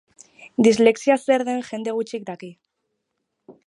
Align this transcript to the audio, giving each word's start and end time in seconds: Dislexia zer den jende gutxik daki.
Dislexia 0.67 1.19
zer 1.27 1.45
den 1.51 1.63
jende 1.69 1.97
gutxik 2.01 2.29
daki. 2.31 2.53